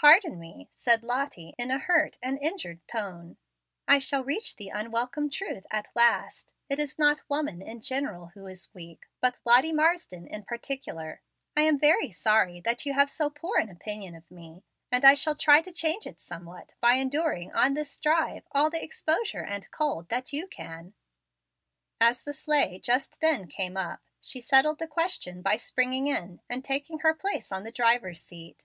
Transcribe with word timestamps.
"Pardon 0.00 0.40
me," 0.40 0.68
said 0.74 1.04
Lottie, 1.04 1.54
in 1.56 1.70
a 1.70 1.78
hurt 1.78 2.18
and 2.20 2.40
injured 2.42 2.80
tone; 2.88 3.36
"I 3.86 4.00
shall 4.00 4.24
reach 4.24 4.56
the 4.56 4.70
unwelcome 4.70 5.30
truth 5.30 5.64
at 5.70 5.94
last: 5.94 6.52
it 6.68 6.80
is 6.80 6.98
not 6.98 7.22
woman 7.30 7.62
in 7.62 7.80
general 7.80 8.32
who 8.34 8.48
is 8.48 8.74
weak, 8.74 9.06
but 9.20 9.38
Lottie 9.44 9.72
Marsden 9.72 10.26
in 10.26 10.42
particular. 10.42 11.22
I 11.56 11.60
am 11.60 11.78
very 11.78 12.10
sorry 12.10 12.60
that 12.62 12.84
you 12.84 12.94
have 12.94 13.08
so 13.08 13.30
poor 13.30 13.58
an 13.58 13.70
opinion 13.70 14.16
of 14.16 14.28
me, 14.28 14.64
and 14.90 15.04
I 15.04 15.14
shall 15.14 15.36
try 15.36 15.62
to 15.62 15.70
change 15.70 16.04
it 16.04 16.18
somewhat 16.18 16.74
by 16.80 16.94
enduring, 16.94 17.52
on 17.52 17.74
this 17.74 17.96
drive, 18.00 18.42
all 18.50 18.70
the 18.70 18.82
exposure 18.82 19.44
and 19.44 19.70
cold 19.70 20.08
that 20.08 20.32
you 20.32 20.48
can." 20.48 20.94
As 22.00 22.24
the 22.24 22.32
sleigh 22.32 22.80
just 22.80 23.20
then 23.20 23.46
came 23.46 23.76
up, 23.76 24.00
she 24.20 24.40
settled 24.40 24.80
the 24.80 24.88
question 24.88 25.42
by 25.42 25.56
springing 25.58 26.08
in 26.08 26.40
and 26.50 26.64
taking 26.64 26.98
her 27.06 27.14
place 27.14 27.52
on 27.52 27.62
the 27.62 27.70
driver's 27.70 28.20
seat. 28.20 28.64